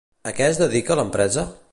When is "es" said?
0.53-0.57